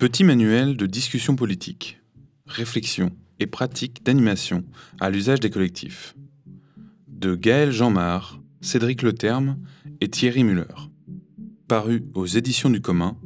[0.00, 2.00] Petit manuel de discussion politique,
[2.46, 4.64] réflexion et pratique d'animation
[4.98, 6.16] à l'usage des collectifs.
[7.06, 9.58] De Gaël Jeanmar, Cédric Leterme
[10.00, 10.88] et Thierry Muller.
[11.68, 13.18] Paru aux éditions du commun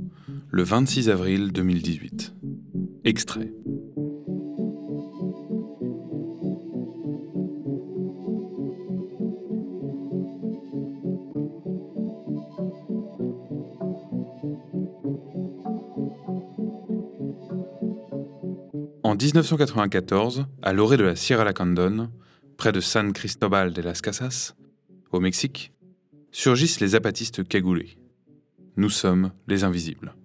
[0.51, 2.34] le 26 avril 2018.
[3.04, 3.52] Extrait.
[19.14, 22.10] En 1994, à l'orée de la Sierra Lacandon,
[22.56, 24.56] près de San Cristobal de las Casas,
[25.12, 25.73] au Mexique,
[26.32, 27.96] surgissent les apatistes cagoulés.
[28.77, 30.16] Nous sommes les invisibles.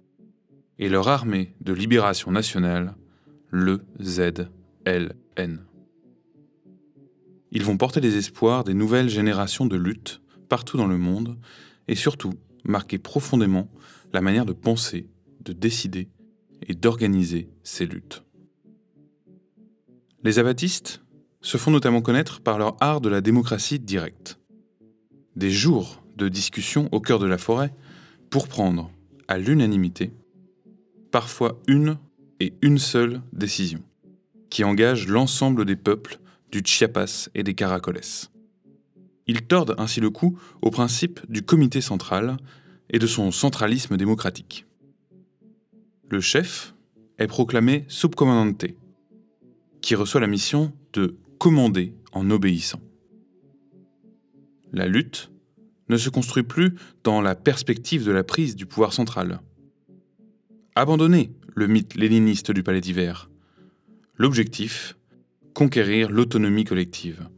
[0.80, 2.96] Et leur armée de libération nationale,
[3.50, 5.60] le ZLN.
[7.52, 11.38] Ils vont porter les espoirs des nouvelles générations de lutte partout dans le monde
[11.86, 13.70] et surtout marquer profondément
[14.12, 15.08] la manière de penser,
[15.44, 16.08] de décider
[16.66, 18.24] et d'organiser ces luttes.
[20.22, 21.00] Les abatistes
[21.40, 24.38] se font notamment connaître par leur art de la démocratie directe.
[25.34, 27.72] Des jours de discussion au cœur de la forêt
[28.28, 28.90] pour prendre,
[29.28, 30.12] à l'unanimité,
[31.10, 31.96] parfois une
[32.38, 33.80] et une seule décision,
[34.50, 36.18] qui engage l'ensemble des peuples
[36.52, 38.00] du Chiapas et des Caracoles.
[39.26, 42.36] Ils tordent ainsi le cou au principe du comité central
[42.90, 44.66] et de son centralisme démocratique.
[46.10, 46.74] Le chef
[47.18, 48.66] est proclamé subcomandante,
[49.80, 52.80] qui reçoit la mission de commander en obéissant.
[54.72, 55.30] La lutte
[55.88, 59.40] ne se construit plus dans la perspective de la prise du pouvoir central.
[60.76, 63.28] Abandonner le mythe léniniste du palais d'hiver.
[64.16, 64.96] L'objectif
[65.54, 67.28] conquérir l'autonomie collective,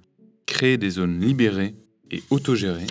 [0.47, 1.75] créer des zones libérées
[2.11, 2.87] et autogérées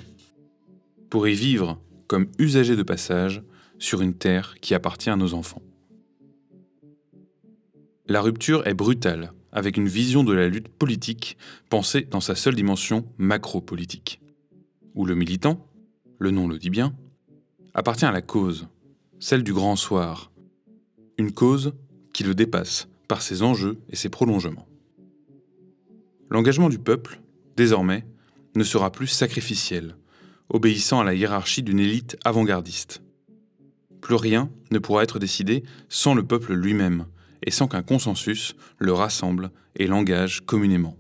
[1.10, 3.44] pour y vivre comme usagers de passage
[3.78, 5.62] sur une terre qui appartient à nos enfants.
[8.08, 11.38] La rupture est brutale avec une vision de la lutte politique
[11.70, 14.22] pensée dans sa seule dimension macro-politique,
[14.96, 15.68] où le militant,
[16.20, 16.94] le nom le dit bien,
[17.74, 18.68] appartient à la cause,
[19.20, 20.32] celle du grand soir,
[21.18, 21.74] une cause
[22.14, 24.68] qui le dépasse par ses enjeux et ses prolongements.
[26.30, 27.20] L'engagement du peuple,
[27.58, 28.06] désormais,
[28.56, 29.96] ne sera plus sacrificiel,
[30.50, 33.02] obéissant à la hiérarchie d'une élite avant-gardiste.
[34.02, 37.06] Plus rien ne pourra être décidé sans le peuple lui-même,
[37.46, 40.98] et sans qu'un consensus le rassemble et l'engage communément.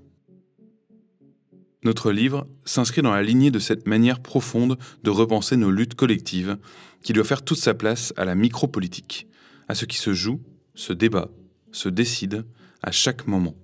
[1.84, 6.58] Notre livre s'inscrit dans la lignée de cette manière profonde de repenser nos luttes collectives
[7.02, 9.28] qui doit faire toute sa place à la micropolitique,
[9.68, 10.42] à ce qui se joue,
[10.76, 11.30] se débat,
[11.72, 12.46] se décide
[12.84, 13.56] à chaque moment.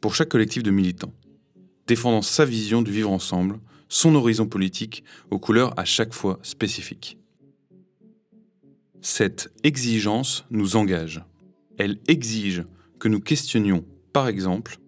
[0.00, 1.14] Pour chaque collectif de militants,
[1.86, 3.58] défendant sa vision du vivre ensemble,
[3.88, 7.16] son horizon politique aux couleurs à chaque fois spécifiques.
[9.00, 11.22] Cette exigence nous engage
[11.78, 12.64] elle exige
[12.98, 14.78] que nous questionnions, par exemple,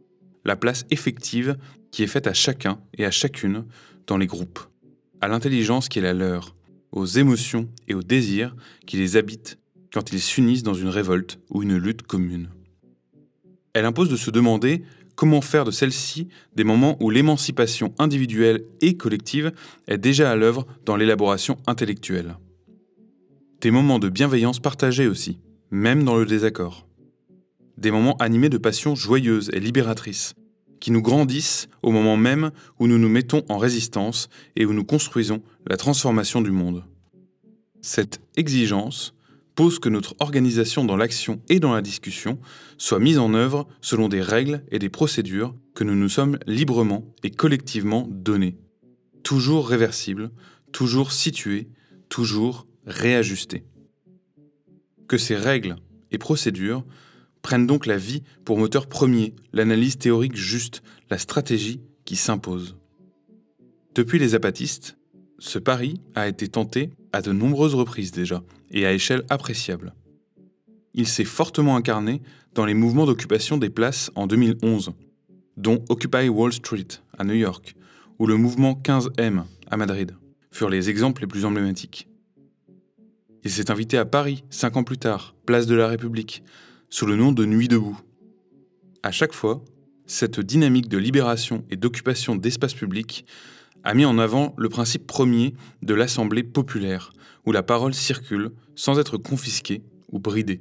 [0.45, 1.57] la place effective
[1.91, 3.65] qui est faite à chacun et à chacune
[4.07, 4.61] dans les groupes,
[5.21, 6.57] à l'intelligence qui est la leur,
[6.93, 8.55] aux émotions et aux désirs
[8.87, 9.59] qui les habitent
[9.93, 12.49] quand ils s'unissent dans une révolte ou une lutte commune.
[13.73, 14.83] Elle impose de se demander
[15.15, 19.53] comment faire de celle-ci des moments où l'émancipation individuelle et collective
[19.87, 22.37] est déjà à l'œuvre dans l'élaboration intellectuelle.
[23.61, 25.39] Des moments de bienveillance partagée aussi,
[25.71, 26.87] même dans le désaccord.
[27.79, 30.35] Des moments animés de passions joyeuses et libératrices,
[30.81, 34.85] qui nous grandissent au moment même où nous nous mettons en résistance et où nous
[34.85, 36.85] construisons la transformation du monde.
[37.83, 39.15] Cette exigence
[39.55, 42.39] pose que notre organisation dans l'action et dans la discussion
[42.79, 47.05] soit mise en œuvre selon des règles et des procédures que nous nous sommes librement
[47.23, 48.57] et collectivement données,
[49.23, 50.31] toujours réversibles,
[50.73, 51.69] toujours situées,
[52.09, 53.65] toujours réajustées
[55.11, 55.75] que ces règles
[56.13, 56.85] et procédures
[57.43, 62.77] prennent donc la vie pour moteur premier, l'analyse théorique juste, la stratégie qui s'impose.
[63.97, 64.97] Depuis les apatistes,
[65.41, 69.95] ce pari a été tenté à de nombreuses reprises déjà, et à échelle appréciable.
[70.95, 72.23] Il s'est fortement incarné
[72.55, 74.93] dans les mouvements d'occupation des places en 2011,
[75.57, 76.87] dont Occupy Wall Street
[77.19, 77.75] à New York,
[78.21, 80.15] ou le mouvement 15M à Madrid,
[80.53, 82.10] furent les exemples les plus emblématiques.
[83.43, 86.43] Il s'est invité à Paris, cinq ans plus tard, place de la République,
[86.91, 87.99] sous le nom de Nuit debout.
[89.03, 89.65] À chaque fois,
[90.07, 93.25] cette dynamique de libération et d'occupation d'espace public
[93.83, 97.15] a mis en avant le principe premier de l'Assemblée populaire,
[97.47, 99.83] où la parole circule sans être confisquée
[100.13, 100.61] ou bridée.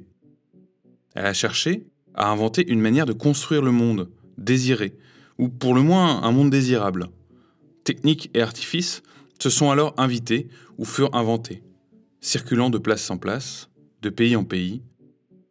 [1.14, 4.96] Elle a cherché à inventer une manière de construire le monde, désiré,
[5.36, 7.08] ou pour le moins un monde désirable.
[7.84, 9.02] Techniques et artifices
[9.38, 10.48] se sont alors invités
[10.78, 11.62] ou furent inventés
[12.20, 13.70] circulant de place en place,
[14.02, 14.82] de pays en pays,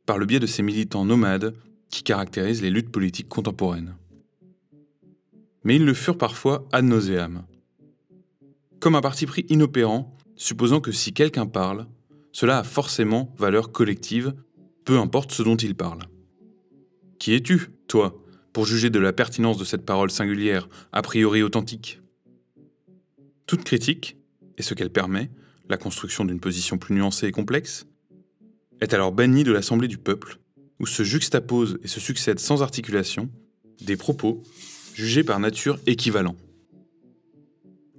[0.06, 1.56] par le biais de ces militants nomades
[1.90, 3.96] qui caractérisent les luttes politiques contemporaines.
[5.64, 7.44] Mais ils le furent parfois ad nauseam.
[8.80, 11.88] Comme un parti pris inopérant, supposant que si quelqu'un parle,
[12.32, 14.34] cela a forcément valeur collective,
[14.86, 16.04] peu importe ce dont il parle.
[17.18, 18.24] Qui es-tu, toi,
[18.54, 22.02] pour juger de la pertinence de cette parole singulière, a priori authentique?
[23.46, 24.16] Toute critique,
[24.58, 25.30] et ce qu'elle permet,
[25.70, 27.86] la construction d'une position plus nuancée et complexe,
[28.82, 30.40] est alors bannie de l'Assemblée du peuple,
[30.80, 33.30] où se juxtaposent et se succèdent sans articulation
[33.82, 34.44] des propos
[34.94, 36.36] jugés par nature équivalents.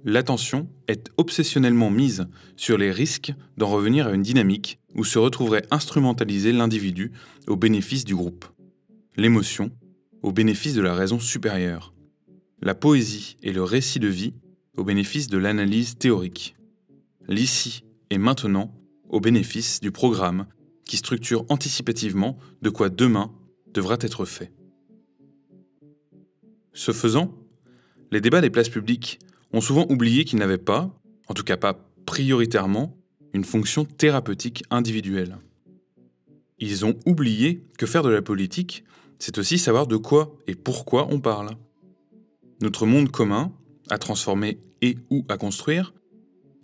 [0.03, 5.65] L'attention est obsessionnellement mise sur les risques d'en revenir à une dynamique où se retrouverait
[5.69, 7.11] instrumentalisé l'individu
[7.47, 8.45] au bénéfice du groupe,
[9.15, 9.71] l'émotion
[10.23, 11.93] au bénéfice de la raison supérieure,
[12.61, 14.33] la poésie et le récit de vie
[14.75, 16.55] au bénéfice de l'analyse théorique,
[17.31, 18.73] l'ici et maintenant
[19.09, 20.45] au bénéfice du programme
[20.85, 23.31] qui structure anticipativement de quoi demain
[23.73, 24.51] devra être fait.
[26.73, 27.33] Ce faisant,
[28.11, 29.19] les débats des places publiques
[29.53, 30.93] ont souvent oublié qu'ils n'avaient pas,
[31.27, 31.73] en tout cas pas
[32.05, 32.97] prioritairement,
[33.33, 35.37] une fonction thérapeutique individuelle.
[36.59, 38.83] Ils ont oublié que faire de la politique,
[39.19, 41.51] c'est aussi savoir de quoi et pourquoi on parle.
[42.61, 43.51] Notre monde commun,
[43.89, 45.93] à transformer et ou à construire,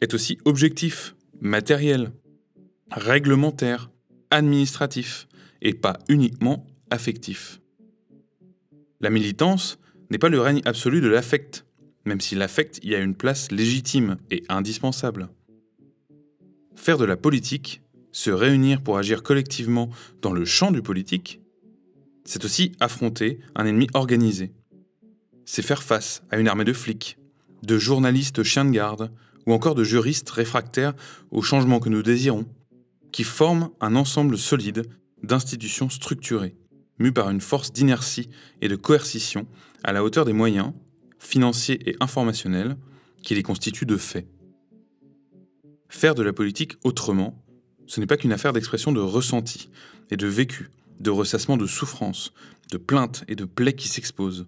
[0.02, 2.12] est aussi objectif, matériel,
[2.92, 3.92] réglementaire,
[4.32, 5.28] administratif,
[5.62, 7.60] et pas uniquement affectif.
[9.00, 9.80] La militance
[10.10, 11.66] n'est pas le règne absolu de l'affect,
[12.06, 15.30] même si l'affect y a une place légitime et indispensable.
[16.76, 19.90] Faire de la politique, se réunir pour agir collectivement
[20.22, 21.42] dans le champ du politique,
[22.24, 24.52] c'est aussi affronter un ennemi organisé.
[25.46, 27.18] C'est faire face à une armée de flics,
[27.64, 29.12] de journalistes chiens de garde,
[29.48, 30.94] ou encore de juristes réfractaires
[31.32, 32.46] au changement que nous désirons,
[33.12, 34.84] qui forment un ensemble solide
[35.24, 36.56] d'institutions structurées,
[37.00, 38.30] mues par une force d'inertie
[38.62, 39.48] et de coercition
[39.84, 40.74] à la hauteur des moyens,
[41.18, 42.78] financiers et informationnels,
[43.24, 44.28] qui les constituent de fait.
[45.90, 47.44] Faire de la politique autrement,
[47.88, 49.70] ce n'est pas qu'une affaire d'expression de ressenti
[50.12, 52.34] et de vécu, de ressassement de souffrance,
[52.72, 54.48] de plaintes et de plaies qui s'exposent.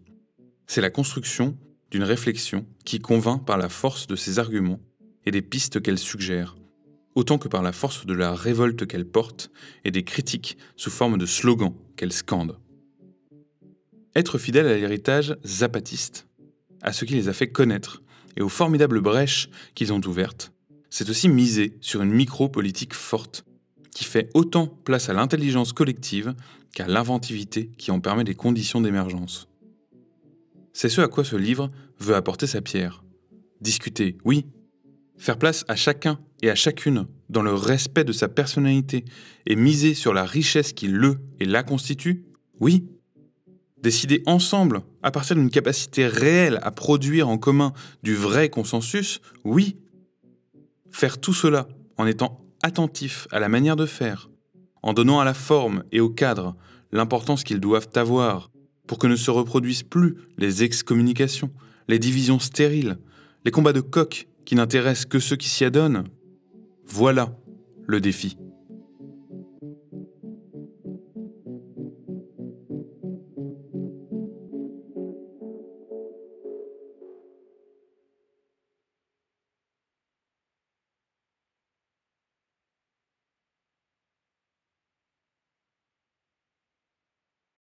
[0.67, 1.57] C'est la construction
[1.89, 4.79] d'une réflexion qui convainc par la force de ses arguments
[5.25, 6.55] et des pistes qu'elle suggère,
[7.15, 9.51] autant que par la force de la révolte qu'elle porte
[9.83, 12.57] et des critiques sous forme de slogans qu'elle scande.
[14.15, 16.27] Être fidèle à l'héritage zapatiste,
[16.81, 18.01] à ce qui les a fait connaître
[18.37, 20.51] et aux formidables brèches qu'ils ont ouvertes,
[20.89, 23.45] c'est aussi miser sur une micro-politique forte
[23.93, 26.33] qui fait autant place à l'intelligence collective
[26.73, 29.47] qu'à l'inventivité qui en permet des conditions d'émergence.
[30.73, 31.69] C'est ce à quoi ce livre
[31.99, 33.03] veut apporter sa pierre.
[33.61, 34.45] Discuter, oui,
[35.19, 39.03] Faire place à chacun et à chacune dans le respect de sa personnalité
[39.45, 42.23] et miser sur la richesse qui le et la constitue
[42.61, 42.87] Oui.
[43.83, 49.75] Décider ensemble, à partir d'une capacité réelle à produire en commun du vrai consensus Oui.
[50.89, 51.67] Faire tout cela
[51.97, 54.29] en étant attentif à la manière de faire,
[54.83, 56.55] en donnant à la forme et au cadre
[56.93, 58.51] l'importance qu'ils doivent avoir
[58.87, 61.51] pour que ne se reproduisent plus les excommunications,
[61.89, 62.97] les divisions stériles,
[63.43, 66.03] les combats de coq qui n'intéresse que ceux qui s'y adonnent
[66.85, 67.37] Voilà
[67.87, 68.37] le défi.